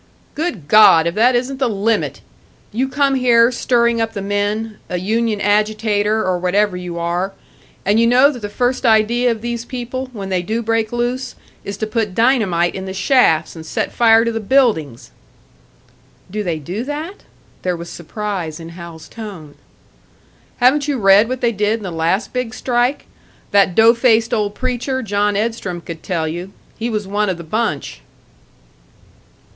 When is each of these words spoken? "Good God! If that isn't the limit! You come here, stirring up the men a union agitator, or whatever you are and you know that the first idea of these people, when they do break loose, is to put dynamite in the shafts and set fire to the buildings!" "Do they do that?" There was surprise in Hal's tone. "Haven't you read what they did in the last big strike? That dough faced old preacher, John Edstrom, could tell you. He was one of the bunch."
"Good 0.33 0.67
God! 0.67 1.05
If 1.05 1.13
that 1.13 1.35
isn't 1.35 1.59
the 1.59 1.67
limit! 1.69 2.21
You 2.71 2.87
come 2.89 3.13
here, 3.13 3.51
stirring 3.51 4.01
up 4.01 4.13
the 4.13 4.21
men 4.23 4.79
a 4.89 4.97
union 4.97 5.39
agitator, 5.39 6.25
or 6.25 6.39
whatever 6.39 6.75
you 6.75 6.97
are 6.97 7.33
and 7.85 7.99
you 7.99 8.07
know 8.07 8.31
that 8.31 8.41
the 8.41 8.49
first 8.49 8.83
idea 8.83 9.29
of 9.29 9.41
these 9.43 9.63
people, 9.63 10.09
when 10.11 10.29
they 10.29 10.41
do 10.41 10.63
break 10.63 10.91
loose, 10.91 11.35
is 11.63 11.77
to 11.77 11.85
put 11.85 12.15
dynamite 12.15 12.73
in 12.73 12.85
the 12.85 12.95
shafts 12.95 13.55
and 13.55 13.63
set 13.63 13.91
fire 13.93 14.25
to 14.25 14.31
the 14.31 14.39
buildings!" 14.39 15.11
"Do 16.31 16.41
they 16.41 16.57
do 16.57 16.83
that?" 16.85 17.21
There 17.61 17.77
was 17.77 17.87
surprise 17.87 18.59
in 18.59 18.69
Hal's 18.69 19.07
tone. 19.07 19.53
"Haven't 20.57 20.87
you 20.87 20.97
read 20.97 21.29
what 21.29 21.41
they 21.41 21.51
did 21.51 21.77
in 21.77 21.83
the 21.83 21.91
last 21.91 22.33
big 22.33 22.55
strike? 22.55 23.05
That 23.51 23.75
dough 23.75 23.93
faced 23.93 24.33
old 24.33 24.55
preacher, 24.55 25.03
John 25.03 25.35
Edstrom, 25.35 25.79
could 25.79 26.01
tell 26.01 26.27
you. 26.27 26.53
He 26.79 26.89
was 26.89 27.05
one 27.07 27.29
of 27.29 27.37
the 27.37 27.43
bunch." 27.43 28.01